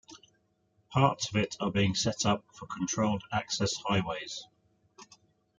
Parts 0.89 1.29
of 1.29 1.35
it 1.35 1.55
are 1.59 1.69
being 1.69 1.93
set 1.93 2.25
up 2.25 2.43
for 2.55 2.65
controlled-access 2.65 3.75
highways. 3.85 4.47